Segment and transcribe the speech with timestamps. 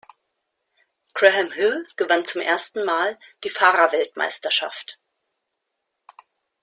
[1.13, 4.97] Graham Hill gewann zum ersten Mal die Fahrerweltmeisterschaft.